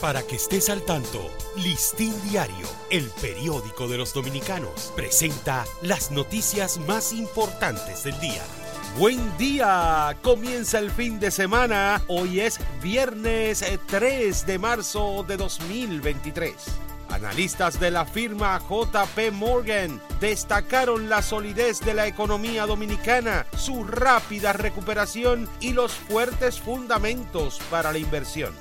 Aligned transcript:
Para 0.00 0.22
que 0.22 0.36
estés 0.36 0.70
al 0.70 0.82
tanto, 0.82 1.28
Listín 1.56 2.14
Diario, 2.30 2.68
el 2.88 3.10
periódico 3.20 3.88
de 3.88 3.98
los 3.98 4.14
dominicanos, 4.14 4.92
presenta 4.94 5.64
las 5.82 6.12
noticias 6.12 6.78
más 6.86 7.12
importantes 7.12 8.04
del 8.04 8.18
día. 8.20 8.44
Buen 8.96 9.36
día, 9.38 10.16
comienza 10.22 10.78
el 10.78 10.92
fin 10.92 11.18
de 11.18 11.32
semana, 11.32 12.00
hoy 12.06 12.38
es 12.38 12.60
viernes 12.80 13.64
3 13.86 14.46
de 14.46 14.58
marzo 14.60 15.24
de 15.26 15.36
2023. 15.36 16.54
Analistas 17.10 17.80
de 17.80 17.90
la 17.90 18.04
firma 18.04 18.60
JP 18.70 19.32
Morgan 19.32 20.00
destacaron 20.20 21.08
la 21.08 21.22
solidez 21.22 21.80
de 21.80 21.94
la 21.94 22.06
economía 22.06 22.66
dominicana, 22.66 23.46
su 23.56 23.82
rápida 23.82 24.52
recuperación 24.52 25.48
y 25.58 25.72
los 25.72 25.90
fuertes 25.92 26.60
fundamentos 26.60 27.58
para 27.68 27.90
la 27.90 27.98
inversión. 27.98 28.54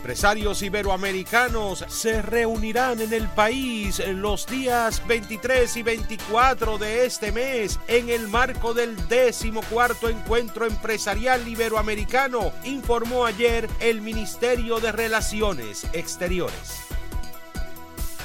Empresarios 0.00 0.62
iberoamericanos 0.62 1.84
se 1.88 2.22
reunirán 2.22 3.02
en 3.02 3.12
el 3.12 3.28
país 3.28 4.02
los 4.08 4.46
días 4.46 5.06
23 5.06 5.76
y 5.76 5.82
24 5.82 6.78
de 6.78 7.04
este 7.04 7.32
mes 7.32 7.78
en 7.86 8.08
el 8.08 8.26
marco 8.26 8.72
del 8.72 8.96
decimocuarto 9.08 10.08
encuentro 10.08 10.64
empresarial 10.64 11.46
iberoamericano, 11.46 12.50
informó 12.64 13.26
ayer 13.26 13.68
el 13.80 14.00
Ministerio 14.00 14.80
de 14.80 14.90
Relaciones 14.90 15.86
Exteriores. 15.92 16.99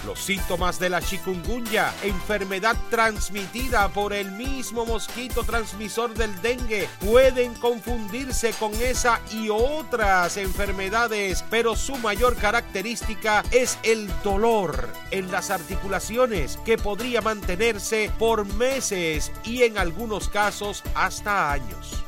Los 0.06 0.20
síntomas 0.20 0.78
de 0.78 0.90
la 0.90 1.02
chikungunya, 1.02 1.92
enfermedad 2.04 2.78
transmitida 2.92 3.90
por 3.90 4.14
el 4.14 4.32
mismo 4.32 4.86
mosquito 4.86 5.44
transmisor 5.44 6.14
del 6.14 6.40
dengue, 6.42 6.88
pueden 7.00 7.56
confundirse 7.56 8.52
con 8.52 8.74
esa 8.76 9.20
y 9.32 9.50
otras 9.50 10.38
enfermedades, 10.38 11.44
pero 11.50 11.76
su 11.76 11.96
mayor 11.98 12.36
característica 12.36 13.44
es 13.52 13.80
el 13.82 14.08
dolor 14.24 14.90
en 15.10 15.32
las 15.32 15.50
articulaciones 15.50 16.58
que 16.66 16.78
podría 16.78 17.22
mantenerse 17.22 18.12
por 18.20 18.46
meses 18.46 19.32
y 19.44 19.64
en 19.64 19.80
algunos 19.80 20.30
casos 20.30 20.84
hasta 20.94 21.52
años 21.52 22.06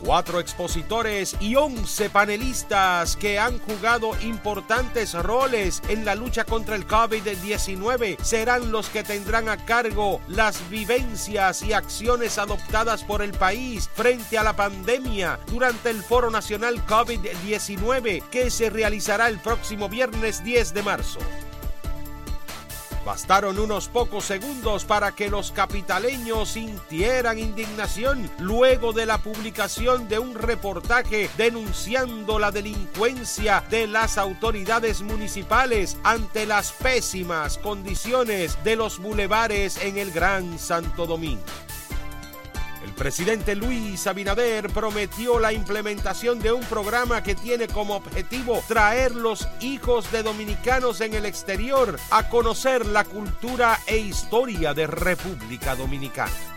cuatro 0.00 0.40
expositores 0.40 1.36
y 1.40 1.56
once 1.56 2.10
panelistas 2.10 3.16
que 3.16 3.38
han 3.38 3.58
jugado 3.58 4.12
importantes 4.22 5.14
roles 5.14 5.82
en 5.88 6.04
la 6.04 6.14
lucha 6.14 6.44
contra 6.44 6.76
el 6.76 6.86
COVID-19 6.86 8.18
serán 8.22 8.72
los 8.72 8.88
que 8.88 9.02
tendrán 9.02 9.48
a 9.48 9.56
cargo 9.56 10.20
las 10.28 10.68
vivencias 10.70 11.62
y 11.62 11.72
acciones 11.72 12.38
adoptadas 12.38 13.04
por 13.04 13.22
el 13.22 13.32
país 13.32 13.88
frente 13.94 14.38
a 14.38 14.42
la 14.42 14.54
pandemia 14.54 15.38
durante 15.46 15.90
el 15.90 16.02
Foro 16.02 16.30
Nacional 16.30 16.84
COVID-19 16.86 18.22
que 18.30 18.50
se 18.50 18.70
realizará 18.70 19.28
el 19.28 19.38
próximo 19.38 19.88
viernes 19.88 20.42
10 20.44 20.74
de 20.74 20.82
marzo. 20.82 21.20
Bastaron 23.06 23.60
unos 23.60 23.88
pocos 23.88 24.24
segundos 24.24 24.84
para 24.84 25.12
que 25.12 25.30
los 25.30 25.52
capitaleños 25.52 26.48
sintieran 26.48 27.38
indignación 27.38 28.28
luego 28.40 28.92
de 28.92 29.06
la 29.06 29.18
publicación 29.18 30.08
de 30.08 30.18
un 30.18 30.34
reportaje 30.34 31.30
denunciando 31.36 32.40
la 32.40 32.50
delincuencia 32.50 33.62
de 33.70 33.86
las 33.86 34.18
autoridades 34.18 35.02
municipales 35.02 35.96
ante 36.02 36.46
las 36.46 36.72
pésimas 36.72 37.58
condiciones 37.58 38.58
de 38.64 38.74
los 38.74 38.98
bulevares 38.98 39.80
en 39.84 39.98
el 39.98 40.10
Gran 40.10 40.58
Santo 40.58 41.06
Domingo 41.06 41.44
presidente 42.92 43.54
Luis 43.54 44.06
Abinader 44.06 44.68
prometió 44.70 45.38
la 45.38 45.52
implementación 45.52 46.38
de 46.38 46.52
un 46.52 46.62
programa 46.64 47.22
que 47.22 47.34
tiene 47.34 47.68
como 47.68 47.96
objetivo 47.96 48.62
traer 48.68 49.14
los 49.14 49.48
hijos 49.60 50.10
de 50.12 50.22
dominicanos 50.22 51.00
en 51.00 51.14
el 51.14 51.26
exterior 51.26 51.98
a 52.10 52.28
conocer 52.28 52.86
la 52.86 53.04
cultura 53.04 53.78
e 53.86 53.98
historia 53.98 54.74
de 54.74 54.86
República 54.86 55.74
Dominicana. 55.74 56.55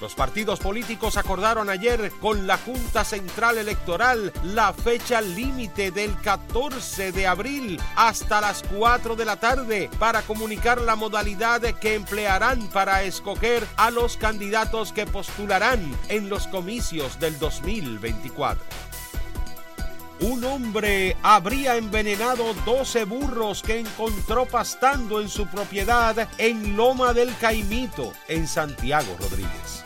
Los 0.00 0.14
partidos 0.14 0.60
políticos 0.60 1.16
acordaron 1.16 1.70
ayer 1.70 2.12
con 2.20 2.46
la 2.46 2.58
Junta 2.58 3.02
Central 3.04 3.56
Electoral 3.56 4.32
la 4.44 4.72
fecha 4.72 5.20
límite 5.20 5.90
del 5.90 6.14
14 6.20 7.12
de 7.12 7.26
abril 7.26 7.80
hasta 7.96 8.40
las 8.42 8.62
4 8.62 9.16
de 9.16 9.24
la 9.24 9.36
tarde 9.36 9.90
para 9.98 10.22
comunicar 10.22 10.80
la 10.82 10.96
modalidad 10.96 11.62
que 11.62 11.94
emplearán 11.94 12.68
para 12.68 13.04
escoger 13.04 13.66
a 13.76 13.90
los 13.90 14.16
candidatos 14.18 14.92
que 14.92 15.06
postularán 15.06 15.96
en 16.08 16.28
los 16.28 16.46
comicios 16.46 17.18
del 17.18 17.38
2024 17.38 18.86
un 20.20 20.44
hombre 20.44 21.16
habría 21.22 21.76
envenenado 21.76 22.54
12 22.64 23.04
burros 23.04 23.62
que 23.62 23.80
encontró 23.80 24.46
pastando 24.46 25.20
en 25.20 25.28
su 25.28 25.46
propiedad 25.46 26.28
en 26.38 26.76
Loma 26.76 27.12
del 27.12 27.36
Caimito, 27.36 28.12
en 28.28 28.48
Santiago 28.48 29.14
Rodríguez. 29.20 29.85